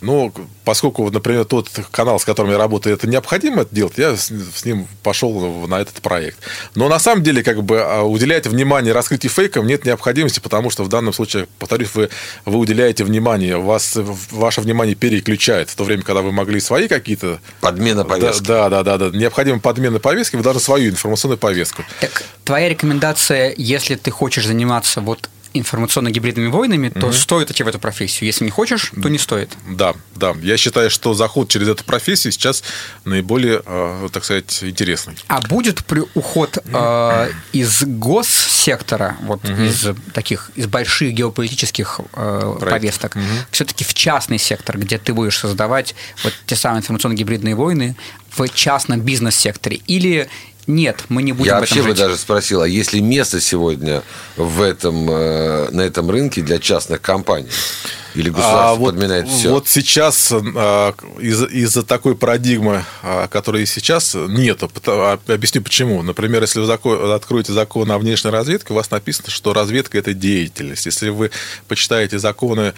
[0.00, 0.32] Но
[0.64, 4.30] поскольку, вот, например, тот канал, с которым я работаю, это необходимо это делать, я с,
[4.30, 6.38] с ним пошел на этот проект.
[6.74, 10.84] Но на самом деле, как бы а, уделять внимание раскрытию фейков нет необходимости, потому что
[10.84, 12.08] в данном случае, повторюсь, вы,
[12.44, 13.96] вы уделяете внимание, вас
[14.30, 18.46] ваше внимание переключает в то время, когда вы могли свои какие-то Подмена повестки.
[18.46, 19.16] Да, да, да, да, да.
[19.16, 21.84] Необходима подмена повестки, вы должны свою информационную повестку.
[22.00, 27.78] Так, твоя рекомендация, если ты хочешь заниматься вот информационно-гибридными войнами, то стоит идти в эту
[27.78, 28.26] профессию.
[28.26, 29.50] Если не хочешь, то не стоит.
[29.68, 30.34] Да, да.
[30.42, 32.62] Я считаю, что заход через эту профессию сейчас
[33.04, 35.14] наиболее, э, так сказать, интересный.
[35.28, 43.16] А будет при уход э, из госсектора, вот из таких, из больших геополитических э, повесток,
[43.50, 47.96] все-таки в частный сектор, где ты будешь создавать вот те самые информационно-гибридные войны
[48.36, 49.80] в частном бизнес-секторе?
[49.86, 50.28] Или
[50.66, 51.98] нет, мы не будем Я вообще этом бы жить?
[51.98, 54.02] даже спросил, а есть ли место сегодня
[54.36, 57.48] в этом, э, на этом рынке для частных компаний?
[58.14, 59.50] Или государство А вот, подминает все?
[59.50, 64.66] вот сейчас а, из- из-за такой парадигмы, а, которая сейчас, нету.
[64.72, 66.02] Пото- а, Объясню почему.
[66.02, 66.72] Например, если вы
[67.12, 70.86] откроете закон о внешней разведке, у вас написано, что разведка– это деятельность.
[70.86, 71.30] Если вы
[71.68, 72.72] почитаете законы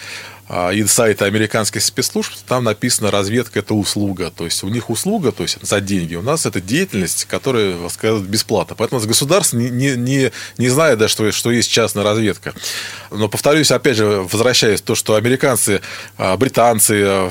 [0.72, 4.30] и сайты американских спецслужб, там написано разведка это услуга.
[4.30, 6.14] То есть у них услуга, то есть за деньги.
[6.14, 8.76] У нас это деятельность, которая, сказать, бесплатно.
[8.76, 12.54] Поэтому государство не, не, не, не знает, да, что, что есть частная разведка.
[13.10, 15.80] Но повторюсь, опять же, возвращаясь то, что американцы,
[16.16, 17.30] а, британцы а,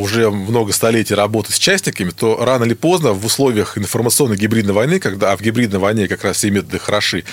[0.00, 4.98] уже много столетий работают с частниками, то рано или поздно в условиях информационной гибридной войны,
[4.98, 7.24] когда а в гибридной войне как раз все методы хороши,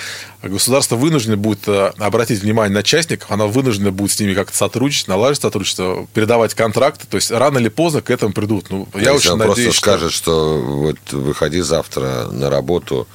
[0.44, 5.08] государство вынуждено будет а, обратить внимание на частников, оно вынуждено будет с ними как-то сотрудничать,
[5.08, 7.06] налаживать сотрудничество, передавать контракты.
[7.10, 8.70] То есть рано или поздно к этому придут.
[8.70, 13.08] Ну, я Если очень он надеюсь, просто что- скажет, что вот выходи завтра на работу,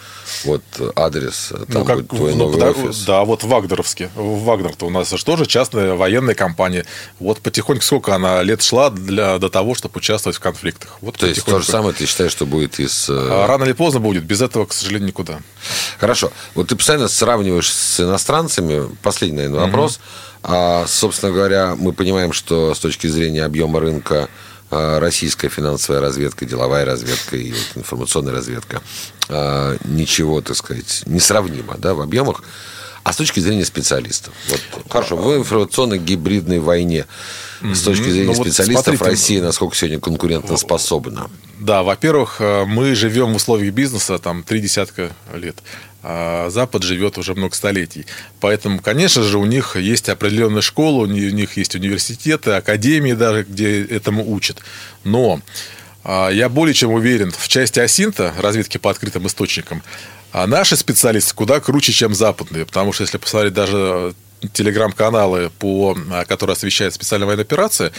[0.44, 0.62] вот
[0.96, 3.04] адрес, там Ну, как, будет твой ну, новый пода- офис.
[3.04, 4.10] Да, вот в Вагнеровске.
[4.14, 6.84] В Вагнер-то у нас же тоже частная военная компания.
[7.18, 10.96] Вот потихоньку сколько она лет шла для, до того, чтобы участвовать в конфликтах.
[11.00, 13.08] Вот То есть то же самое ты считаешь, что будет из...
[13.08, 14.24] э, А Рано или поздно будет.
[14.24, 15.40] Без этого, к сожалению, никуда.
[15.98, 16.30] Хорошо.
[16.54, 18.88] Вот ты постоянно сравниваешь с иностранцами.
[19.02, 20.00] Последний, наверное, вопрос.
[20.42, 24.28] А, собственно говоря, мы понимаем, что с точки зрения объема рынка
[24.70, 28.82] а, российская финансовая разведка, деловая разведка и информационная разведка
[29.28, 32.42] а, ничего, так сказать, несравнимо да, в объемах.
[33.02, 34.34] А с точки зрения специалистов?
[34.48, 34.60] Вот,
[34.90, 37.06] хорошо, в информационной гибридной войне
[37.62, 41.30] с точки зрения Ну, вот специалистов смотрите, Россия насколько сегодня конкурентоспособна?
[41.58, 45.56] Да, во-первых, э, мы живем в условиях бизнеса там три десятка лет.
[46.02, 48.06] А Запад живет уже много столетий.
[48.40, 53.12] Поэтому, конечно же, у них есть определенная школа, у ни- у них есть университеты, академии
[53.12, 54.58] даже, где этому учат.
[55.02, 55.40] Но
[56.04, 59.82] а, я более чем уверен, в части Асинта, разведки по открытым источникам,
[60.30, 62.64] а наши специалисты куда круче, чем западные.
[62.64, 64.14] Потому что если посмотреть даже
[64.52, 67.92] телеграм-каналы, по, а, которые освещают специальная военная операция,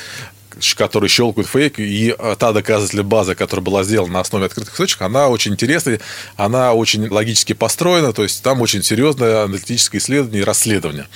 [0.76, 5.08] которые щелкают фейк, и а, та доказательная база, которая была сделана на основе открытых источников,
[5.08, 6.00] она очень интересная,
[6.36, 11.08] она очень логически построена, то есть там очень серьезное аналитическое исследование и расследование.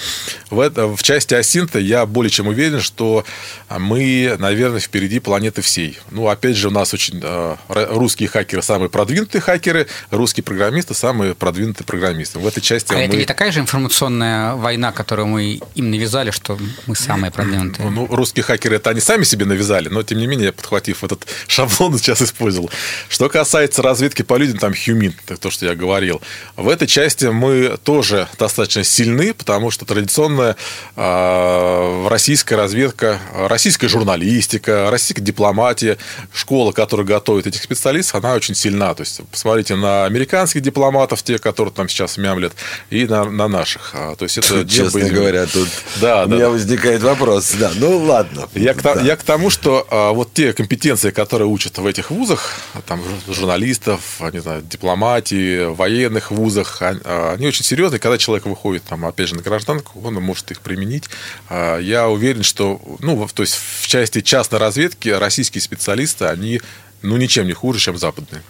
[0.49, 3.25] В, это, в части Асинта я более чем уверен, что
[3.69, 5.97] мы, наверное, впереди планеты всей.
[6.11, 11.33] Ну, опять же, у нас очень р- русские хакеры самые продвинутые хакеры, русские программисты самые
[11.35, 12.39] продвинутые программисты.
[12.39, 13.01] В этой части А мы...
[13.03, 17.89] это не такая же информационная война, которую мы им навязали, что мы самые продвинутые?
[17.89, 21.97] Ну, русские хакеры это они сами себе навязали, но тем не менее, подхватив этот шаблон,
[21.97, 22.69] сейчас использовал.
[23.09, 26.21] Что касается разведки по людям, там Хьюмин, это то, что я говорил.
[26.55, 30.55] В этой части мы тоже достаточно сильны, потому что традиционная
[30.95, 35.97] э, российская разведка, российская журналистика, российская дипломатия,
[36.33, 38.93] школа, которая готовит этих специалистов, она очень сильна.
[38.93, 42.53] То есть, посмотрите на американских дипломатов, те, которые там сейчас мямлят,
[42.89, 43.91] и на, на наших.
[43.93, 45.67] А, То есть, это честно и- говоря, тут
[46.01, 46.49] Да, у да, меня да.
[46.51, 47.51] возникает вопрос.
[47.59, 48.47] Да, ну ладно.
[48.55, 48.99] Я Да.
[49.01, 53.33] я к тому, что а, вот те компетенции, которые учат в этих вузах, там, жур-
[53.35, 57.99] журналистов, не знаю, дипломатии, военных вузах, а- а, они очень серьезные.
[57.99, 61.05] Когда человек выходит, там, опять же, на гражданку, он может их применить.
[61.49, 66.61] А, Я уверен, что, ну, в- то есть в части частной разведки российские специалисты, они,
[67.01, 68.41] ну, ничем не хуже, чем западные.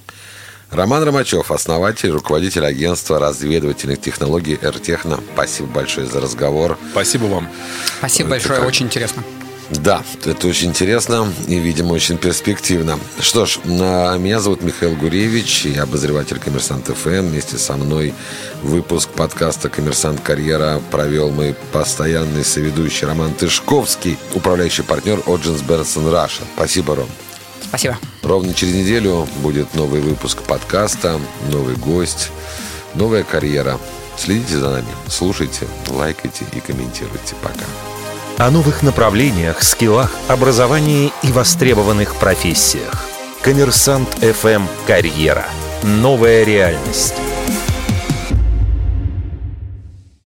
[0.72, 5.20] Роман Ромачев, основатель, руководитель агентства разведывательных технологий «Эртехно».
[5.34, 6.80] Спасибо большое за разговор.
[6.91, 7.47] Спасибо вам.
[7.99, 8.68] Спасибо Это большое, как?
[8.68, 9.24] очень интересно.
[9.80, 12.99] Да, это очень интересно и, видимо, очень перспективно.
[13.19, 17.28] Что ж, меня зовут Михаил Гуревич, я обозреватель «Коммерсант ФМ».
[17.28, 18.13] Вместе со мной
[18.61, 26.43] выпуск подкаста «Коммерсант Карьера» провел мой постоянный соведущий Роман Тышковский, управляющий партнер Оджинс Берсон Раша.
[26.55, 27.09] Спасибо, Ром.
[27.67, 27.97] Спасибо.
[28.21, 31.19] Ровно через неделю будет новый выпуск подкаста,
[31.51, 32.30] новый гость,
[32.93, 33.80] новая карьера.
[34.17, 37.36] Следите за нами, слушайте, лайкайте и комментируйте.
[37.41, 37.65] Пока.
[38.38, 43.06] О новых направлениях, скиллах, образовании и востребованных профессиях.
[43.44, 45.46] Коммерсант FM «Карьера».
[45.84, 47.14] Новая реальность.